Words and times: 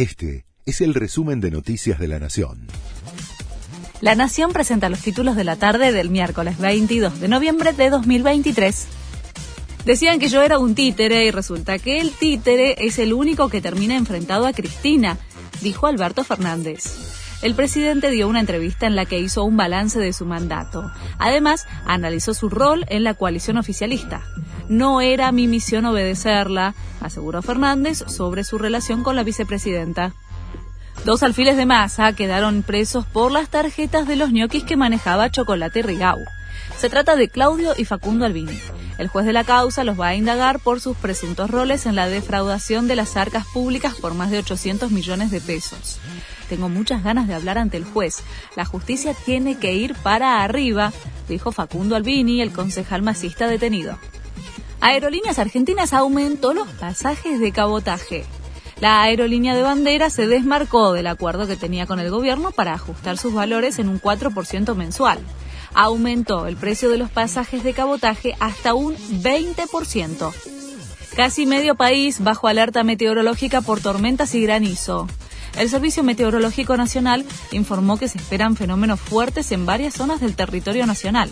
Este 0.00 0.46
es 0.64 0.80
el 0.80 0.94
resumen 0.94 1.42
de 1.42 1.50
Noticias 1.50 1.98
de 1.98 2.08
la 2.08 2.18
Nación. 2.18 2.68
La 4.00 4.14
Nación 4.14 4.50
presenta 4.50 4.88
los 4.88 5.00
títulos 5.00 5.36
de 5.36 5.44
la 5.44 5.56
tarde 5.56 5.92
del 5.92 6.08
miércoles 6.08 6.56
22 6.56 7.20
de 7.20 7.28
noviembre 7.28 7.74
de 7.74 7.90
2023. 7.90 8.86
Decían 9.84 10.18
que 10.18 10.30
yo 10.30 10.40
era 10.40 10.58
un 10.58 10.74
títere 10.74 11.26
y 11.26 11.30
resulta 11.30 11.78
que 11.78 12.00
el 12.00 12.12
títere 12.12 12.86
es 12.86 12.98
el 12.98 13.12
único 13.12 13.50
que 13.50 13.60
termina 13.60 13.94
enfrentado 13.94 14.46
a 14.46 14.54
Cristina, 14.54 15.18
dijo 15.60 15.86
Alberto 15.86 16.24
Fernández. 16.24 16.84
El 17.42 17.54
presidente 17.54 18.10
dio 18.10 18.26
una 18.26 18.40
entrevista 18.40 18.86
en 18.86 18.96
la 18.96 19.04
que 19.04 19.18
hizo 19.18 19.44
un 19.44 19.58
balance 19.58 19.98
de 19.98 20.14
su 20.14 20.24
mandato. 20.24 20.90
Además, 21.18 21.66
analizó 21.84 22.32
su 22.32 22.48
rol 22.48 22.86
en 22.88 23.04
la 23.04 23.12
coalición 23.12 23.58
oficialista. 23.58 24.22
No 24.70 25.00
era 25.00 25.32
mi 25.32 25.48
misión 25.48 25.84
obedecerla, 25.84 26.76
aseguró 27.00 27.42
Fernández 27.42 28.04
sobre 28.06 28.44
su 28.44 28.56
relación 28.56 29.02
con 29.02 29.16
la 29.16 29.24
vicepresidenta. 29.24 30.14
Dos 31.04 31.24
alfiles 31.24 31.56
de 31.56 31.66
masa 31.66 32.12
quedaron 32.12 32.62
presos 32.62 33.04
por 33.04 33.32
las 33.32 33.48
tarjetas 33.48 34.06
de 34.06 34.14
los 34.14 34.30
ñoquis 34.30 34.62
que 34.62 34.76
manejaba 34.76 35.28
Chocolate 35.28 35.82
Rigau. 35.82 36.20
Se 36.78 36.88
trata 36.88 37.16
de 37.16 37.28
Claudio 37.28 37.72
y 37.76 37.84
Facundo 37.84 38.24
Albini. 38.24 38.60
El 38.96 39.08
juez 39.08 39.26
de 39.26 39.32
la 39.32 39.42
causa 39.42 39.82
los 39.82 39.98
va 39.98 40.06
a 40.06 40.14
indagar 40.14 40.60
por 40.60 40.80
sus 40.80 40.96
presuntos 40.96 41.50
roles 41.50 41.84
en 41.86 41.96
la 41.96 42.06
defraudación 42.06 42.86
de 42.86 42.94
las 42.94 43.16
arcas 43.16 43.46
públicas 43.46 43.96
por 43.96 44.14
más 44.14 44.30
de 44.30 44.38
800 44.38 44.92
millones 44.92 45.32
de 45.32 45.40
pesos. 45.40 45.98
Tengo 46.48 46.68
muchas 46.68 47.02
ganas 47.02 47.26
de 47.26 47.34
hablar 47.34 47.58
ante 47.58 47.76
el 47.76 47.84
juez. 47.84 48.22
La 48.54 48.66
justicia 48.66 49.14
tiene 49.14 49.58
que 49.58 49.74
ir 49.74 49.96
para 49.96 50.44
arriba, 50.44 50.92
dijo 51.28 51.50
Facundo 51.50 51.96
Albini, 51.96 52.40
el 52.40 52.52
concejal 52.52 53.02
masista 53.02 53.48
detenido. 53.48 53.98
Aerolíneas 54.80 55.38
Argentinas 55.38 55.92
aumentó 55.92 56.54
los 56.54 56.66
pasajes 56.68 57.38
de 57.38 57.52
cabotaje. 57.52 58.24
La 58.80 59.02
aerolínea 59.02 59.54
de 59.54 59.60
bandera 59.62 60.08
se 60.08 60.26
desmarcó 60.26 60.94
del 60.94 61.06
acuerdo 61.06 61.46
que 61.46 61.56
tenía 61.56 61.86
con 61.86 62.00
el 62.00 62.10
gobierno 62.10 62.50
para 62.50 62.72
ajustar 62.72 63.18
sus 63.18 63.34
valores 63.34 63.78
en 63.78 63.90
un 63.90 64.00
4% 64.00 64.74
mensual. 64.74 65.18
Aumentó 65.74 66.46
el 66.46 66.56
precio 66.56 66.88
de 66.88 66.96
los 66.96 67.10
pasajes 67.10 67.62
de 67.62 67.74
cabotaje 67.74 68.34
hasta 68.40 68.72
un 68.72 68.96
20%. 68.96 70.32
Casi 71.14 71.44
medio 71.44 71.74
país 71.74 72.24
bajo 72.24 72.48
alerta 72.48 72.82
meteorológica 72.82 73.60
por 73.60 73.80
tormentas 73.80 74.34
y 74.34 74.40
granizo. 74.40 75.06
El 75.58 75.68
Servicio 75.68 76.02
Meteorológico 76.02 76.76
Nacional 76.76 77.26
informó 77.52 77.98
que 77.98 78.08
se 78.08 78.16
esperan 78.16 78.56
fenómenos 78.56 78.98
fuertes 78.98 79.52
en 79.52 79.66
varias 79.66 79.94
zonas 79.94 80.20
del 80.20 80.36
territorio 80.36 80.86
nacional. 80.86 81.30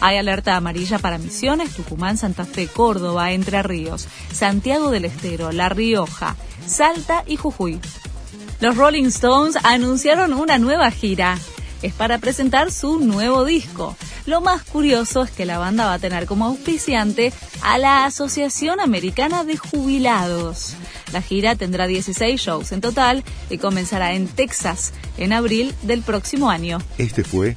Hay 0.00 0.16
alerta 0.16 0.56
amarilla 0.56 0.98
para 0.98 1.18
Misiones, 1.18 1.74
Tucumán, 1.74 2.16
Santa 2.16 2.44
Fe, 2.44 2.68
Córdoba, 2.68 3.32
Entre 3.32 3.62
Ríos, 3.62 4.06
Santiago 4.32 4.90
del 4.90 5.04
Estero, 5.04 5.50
La 5.52 5.68
Rioja, 5.68 6.36
Salta 6.66 7.24
y 7.26 7.36
Jujuy. 7.36 7.80
Los 8.60 8.76
Rolling 8.76 9.06
Stones 9.06 9.56
anunciaron 9.64 10.32
una 10.34 10.58
nueva 10.58 10.90
gira. 10.90 11.38
Es 11.82 11.94
para 11.94 12.18
presentar 12.18 12.72
su 12.72 12.98
nuevo 13.00 13.44
disco. 13.44 13.96
Lo 14.26 14.40
más 14.40 14.62
curioso 14.62 15.22
es 15.22 15.30
que 15.30 15.46
la 15.46 15.58
banda 15.58 15.86
va 15.86 15.94
a 15.94 15.98
tener 15.98 16.26
como 16.26 16.46
auspiciante 16.46 17.32
a 17.62 17.78
la 17.78 18.04
Asociación 18.04 18.80
Americana 18.80 19.44
de 19.44 19.56
Jubilados. 19.56 20.74
La 21.12 21.22
gira 21.22 21.54
tendrá 21.54 21.86
16 21.86 22.40
shows 22.40 22.72
en 22.72 22.80
total 22.80 23.24
y 23.48 23.58
comenzará 23.58 24.12
en 24.12 24.28
Texas 24.28 24.92
en 25.16 25.32
abril 25.32 25.74
del 25.82 26.02
próximo 26.02 26.50
año. 26.50 26.78
Este 26.98 27.24
fue 27.24 27.56